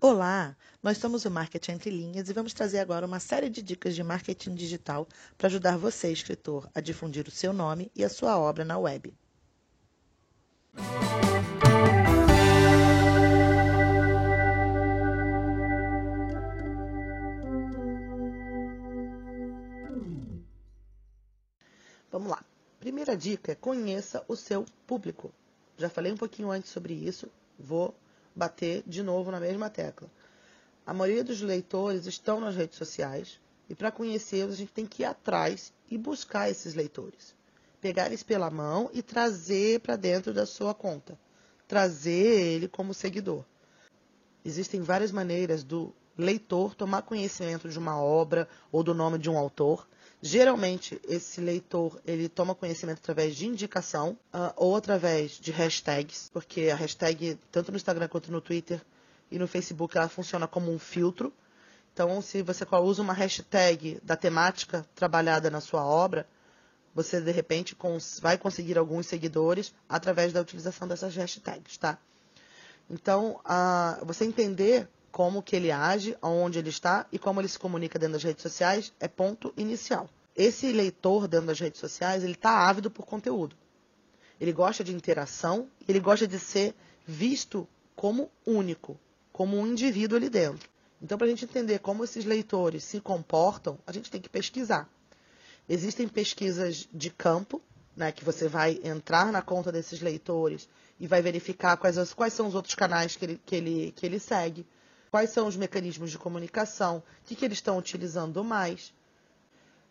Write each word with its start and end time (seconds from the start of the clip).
Olá, 0.00 0.56
nós 0.82 0.98
somos 0.98 1.24
o 1.24 1.30
Marketing 1.30 1.72
Entre 1.72 1.88
Linhas 1.88 2.28
e 2.28 2.32
vamos 2.32 2.52
trazer 2.52 2.80
agora 2.80 3.06
uma 3.06 3.20
série 3.20 3.48
de 3.48 3.62
dicas 3.62 3.94
de 3.94 4.02
marketing 4.02 4.54
digital 4.54 5.06
para 5.38 5.46
ajudar 5.46 5.78
você, 5.78 6.12
escritor, 6.12 6.68
a 6.74 6.80
difundir 6.80 7.26
o 7.28 7.30
seu 7.30 7.52
nome 7.52 7.90
e 7.94 8.04
a 8.04 8.08
sua 8.08 8.36
obra 8.36 8.64
na 8.64 8.76
web. 8.76 9.14
Vamos 22.10 22.28
lá. 22.28 22.44
Primeira 22.80 23.16
dica 23.16 23.52
é 23.52 23.54
conheça 23.54 24.24
o 24.28 24.36
seu 24.36 24.66
público. 24.86 25.32
Já 25.78 25.88
falei 25.88 26.12
um 26.12 26.16
pouquinho 26.16 26.50
antes 26.50 26.70
sobre 26.70 26.92
isso, 26.92 27.30
vou 27.58 27.94
bater 28.34 28.82
de 28.86 29.02
novo 29.02 29.30
na 29.30 29.40
mesma 29.40 29.70
tecla. 29.70 30.10
A 30.86 30.92
maioria 30.92 31.24
dos 31.24 31.40
leitores 31.40 32.06
estão 32.06 32.40
nas 32.40 32.56
redes 32.56 32.76
sociais 32.76 33.40
e 33.68 33.74
para 33.74 33.90
conhecê-los 33.90 34.54
a 34.54 34.58
gente 34.58 34.72
tem 34.72 34.86
que 34.86 35.02
ir 35.02 35.06
atrás 35.06 35.72
e 35.90 35.96
buscar 35.96 36.50
esses 36.50 36.74
leitores. 36.74 37.34
Pegar 37.80 38.06
eles 38.06 38.22
pela 38.22 38.50
mão 38.50 38.90
e 38.92 39.02
trazer 39.02 39.80
para 39.80 39.96
dentro 39.96 40.32
da 40.32 40.46
sua 40.46 40.74
conta. 40.74 41.18
Trazer 41.66 42.40
ele 42.40 42.68
como 42.68 42.92
seguidor. 42.92 43.44
Existem 44.44 44.82
várias 44.82 45.10
maneiras 45.10 45.64
do 45.64 45.94
leitor 46.16 46.74
tomar 46.74 47.02
conhecimento 47.02 47.68
de 47.68 47.78
uma 47.78 48.00
obra 48.00 48.48
ou 48.70 48.82
do 48.82 48.94
nome 48.94 49.18
de 49.18 49.30
um 49.30 49.38
autor 49.38 49.86
Geralmente, 50.26 50.98
esse 51.06 51.38
leitor 51.38 52.00
ele 52.06 52.30
toma 52.30 52.54
conhecimento 52.54 52.96
através 52.96 53.36
de 53.36 53.46
indicação 53.46 54.16
uh, 54.32 54.54
ou 54.56 54.74
através 54.74 55.32
de 55.32 55.52
hashtags, 55.52 56.30
porque 56.32 56.70
a 56.70 56.74
hashtag, 56.74 57.38
tanto 57.52 57.70
no 57.70 57.76
Instagram 57.76 58.08
quanto 58.08 58.32
no 58.32 58.40
Twitter 58.40 58.80
e 59.30 59.38
no 59.38 59.46
Facebook, 59.46 59.98
ela 59.98 60.08
funciona 60.08 60.48
como 60.48 60.72
um 60.72 60.78
filtro. 60.78 61.30
Então, 61.92 62.22
se 62.22 62.40
você 62.40 62.64
usa 62.82 63.02
uma 63.02 63.12
hashtag 63.12 64.00
da 64.02 64.16
temática 64.16 64.86
trabalhada 64.94 65.50
na 65.50 65.60
sua 65.60 65.84
obra, 65.84 66.26
você 66.94 67.20
de 67.20 67.30
repente 67.30 67.76
vai 68.22 68.38
conseguir 68.38 68.78
alguns 68.78 69.06
seguidores 69.06 69.74
através 69.86 70.32
da 70.32 70.40
utilização 70.40 70.88
dessas 70.88 71.14
hashtags, 71.14 71.76
tá? 71.76 71.98
Então, 72.88 73.38
uh, 73.44 74.02
você 74.06 74.24
entender 74.24 74.88
como 75.14 75.44
que 75.44 75.54
ele 75.54 75.70
age, 75.70 76.16
aonde 76.20 76.58
ele 76.58 76.70
está 76.70 77.06
e 77.12 77.20
como 77.20 77.40
ele 77.40 77.46
se 77.46 77.56
comunica 77.56 78.00
dentro 78.00 78.14
das 78.14 78.24
redes 78.24 78.42
sociais 78.42 78.92
é 78.98 79.06
ponto 79.06 79.54
inicial. 79.56 80.10
Esse 80.34 80.72
leitor 80.72 81.28
dentro 81.28 81.46
das 81.46 81.60
redes 81.60 81.78
sociais, 81.78 82.24
ele 82.24 82.32
está 82.32 82.68
ávido 82.68 82.90
por 82.90 83.06
conteúdo. 83.06 83.54
Ele 84.40 84.52
gosta 84.52 84.82
de 84.82 84.92
interação, 84.92 85.68
ele 85.86 86.00
gosta 86.00 86.26
de 86.26 86.36
ser 86.40 86.74
visto 87.06 87.64
como 87.94 88.28
único, 88.44 88.98
como 89.32 89.56
um 89.56 89.64
indivíduo 89.64 90.16
ali 90.16 90.28
dentro. 90.28 90.68
Então, 91.00 91.16
para 91.16 91.28
a 91.28 91.30
gente 91.30 91.44
entender 91.44 91.78
como 91.78 92.02
esses 92.02 92.24
leitores 92.24 92.82
se 92.82 93.00
comportam, 93.00 93.78
a 93.86 93.92
gente 93.92 94.10
tem 94.10 94.20
que 94.20 94.28
pesquisar. 94.28 94.90
Existem 95.68 96.08
pesquisas 96.08 96.88
de 96.92 97.10
campo, 97.10 97.62
né, 97.96 98.10
que 98.10 98.24
você 98.24 98.48
vai 98.48 98.80
entrar 98.82 99.30
na 99.30 99.42
conta 99.42 99.70
desses 99.70 100.00
leitores 100.00 100.68
e 100.98 101.06
vai 101.06 101.22
verificar 101.22 101.76
quais, 101.76 102.12
quais 102.14 102.32
são 102.32 102.48
os 102.48 102.56
outros 102.56 102.74
canais 102.74 103.14
que 103.14 103.24
ele, 103.24 103.40
que 103.46 103.54
ele, 103.54 103.92
que 103.94 104.04
ele 104.04 104.18
segue 104.18 104.66
quais 105.14 105.30
são 105.30 105.46
os 105.46 105.56
mecanismos 105.56 106.10
de 106.10 106.18
comunicação, 106.18 106.96
o 106.96 107.02
que, 107.24 107.36
que 107.36 107.44
eles 107.44 107.58
estão 107.58 107.78
utilizando 107.78 108.42
mais. 108.42 108.92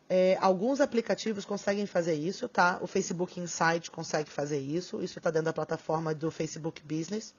É, 0.09 0.37
alguns 0.41 0.81
aplicativos 0.81 1.45
conseguem 1.45 1.85
fazer 1.85 2.13
isso, 2.13 2.49
tá? 2.49 2.77
O 2.81 2.87
Facebook 2.87 3.39
Insight 3.39 3.89
consegue 3.89 4.29
fazer 4.29 4.59
isso, 4.59 5.01
isso 5.01 5.17
está 5.17 5.31
dentro 5.31 5.45
da 5.45 5.53
plataforma 5.53 6.13
do 6.13 6.29
Facebook 6.29 6.83
Business. 6.83 7.33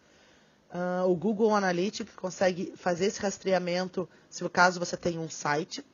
Uh, 0.70 1.06
o 1.10 1.14
Google 1.14 1.55
Analytics 1.55 2.14
consegue 2.16 2.72
fazer 2.74 3.05
esse 3.05 3.20
rastreamento, 3.20 4.08
se 4.30 4.42
o 4.42 4.48
caso 4.48 4.80
você 4.80 4.96
tem 4.96 5.18
um 5.18 5.28
site. 5.28 5.84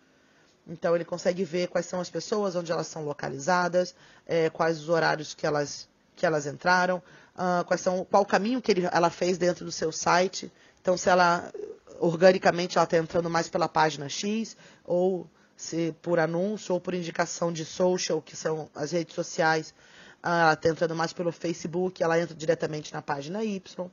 Então 0.68 0.94
ele 0.94 1.04
consegue 1.04 1.42
ver 1.42 1.66
quais 1.66 1.86
são 1.86 2.00
as 2.00 2.08
pessoas, 2.08 2.54
onde 2.54 2.70
elas 2.70 2.86
são 2.86 3.04
localizadas, 3.04 3.96
é, 4.28 4.48
quais 4.48 4.78
os 4.78 4.88
horários 4.88 5.34
que 5.34 5.44
elas, 5.44 5.88
que 6.14 6.24
elas 6.24 6.46
entraram, 6.46 7.02
uh, 7.34 7.64
quais 7.64 7.80
são, 7.80 8.04
qual 8.04 8.22
o 8.22 8.26
caminho 8.26 8.62
que 8.62 8.70
ele, 8.70 8.88
ela 8.92 9.10
fez 9.10 9.36
dentro 9.36 9.64
do 9.64 9.72
seu 9.72 9.90
site. 9.90 10.52
Então, 10.80 10.96
se 10.96 11.10
ela 11.10 11.52
organicamente 12.00 12.78
ela 12.78 12.84
está 12.84 12.96
entrando 12.96 13.28
mais 13.28 13.48
pela 13.48 13.68
página 13.68 14.08
X, 14.08 14.56
ou 14.84 15.28
se 15.56 15.94
por 16.00 16.18
anúncio 16.18 16.74
ou 16.74 16.80
por 16.80 16.94
indicação 16.94 17.52
de 17.52 17.64
social, 17.64 18.20
que 18.22 18.34
são 18.34 18.70
as 18.74 18.92
redes 18.92 19.14
sociais, 19.14 19.74
ah, 20.22 20.40
ela 20.40 20.52
está 20.54 20.68
entrando 20.70 20.96
mais 20.96 21.12
pelo 21.12 21.30
Facebook, 21.30 22.02
ela 22.02 22.18
entra 22.18 22.34
diretamente 22.34 22.92
na 22.92 23.02
página 23.02 23.44
Y. 23.44 23.90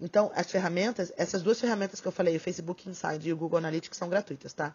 Então, 0.00 0.32
as 0.34 0.50
ferramentas, 0.50 1.12
essas 1.16 1.42
duas 1.42 1.60
ferramentas 1.60 2.00
que 2.00 2.08
eu 2.08 2.12
falei, 2.12 2.36
o 2.36 2.40
Facebook 2.40 2.88
Insight 2.88 3.28
e 3.28 3.32
o 3.32 3.36
Google 3.36 3.58
Analytics, 3.58 3.96
são 3.96 4.08
gratuitas, 4.08 4.52
tá? 4.52 4.74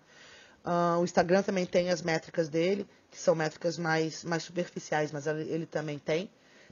Uh, 0.64 1.00
o 1.00 1.04
Instagram 1.04 1.42
também 1.42 1.66
tem 1.66 1.90
as 1.90 2.02
métricas 2.02 2.48
dele, 2.48 2.88
que 3.10 3.18
são 3.18 3.34
métricas 3.34 3.78
mais, 3.78 4.24
mais 4.24 4.44
superficiais, 4.44 5.12
mas 5.12 5.26
ele, 5.26 5.50
ele 5.50 5.66
também 5.66 5.98
tem. 5.98 6.30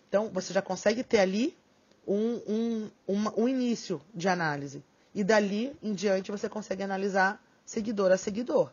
Então, 0.08 0.30
você 0.30 0.54
já 0.54 0.62
consegue 0.62 1.04
ter 1.04 1.20
ali 1.20 1.58
um, 2.08 2.42
um, 2.48 2.92
uma, 3.08 3.34
um 3.38 3.48
início 3.48 4.02
de 4.14 4.28
análise. 4.28 4.84
E 5.16 5.24
dali 5.24 5.76
em 5.82 5.94
diante 5.94 6.30
você 6.30 6.50
consegue 6.50 6.84
analisar 6.84 7.42
seguidor 7.66 8.12
a 8.12 8.18
seguidor. 8.18 8.70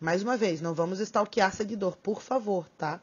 Mais 0.00 0.22
uma 0.22 0.36
vez, 0.36 0.60
não 0.60 0.72
vamos 0.72 1.00
stalkear 1.00 1.52
seguidor, 1.52 1.96
por 1.96 2.22
favor, 2.22 2.68
tá? 2.78 3.00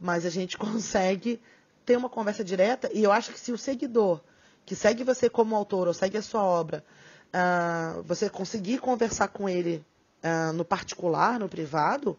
Mas 0.00 0.26
a 0.26 0.30
gente 0.30 0.58
consegue 0.58 1.40
ter 1.84 1.96
uma 1.96 2.10
conversa 2.10 2.42
direta 2.42 2.90
e 2.92 3.04
eu 3.04 3.12
acho 3.12 3.32
que 3.32 3.38
se 3.38 3.52
o 3.52 3.56
seguidor 3.56 4.20
que 4.66 4.74
segue 4.74 5.04
você 5.04 5.30
como 5.30 5.54
autor 5.54 5.86
ou 5.86 5.94
segue 5.94 6.18
a 6.18 6.22
sua 6.22 6.42
obra, 6.42 6.84
uh, 7.28 8.02
você 8.02 8.28
conseguir 8.28 8.78
conversar 8.78 9.28
com 9.28 9.48
ele 9.48 9.84
uh, 10.24 10.52
no 10.52 10.64
particular, 10.64 11.38
no 11.38 11.48
privado, 11.48 12.18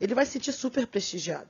ele 0.00 0.12
vai 0.12 0.26
se 0.26 0.32
sentir 0.32 0.52
super 0.52 0.88
prestigiado. 0.88 1.48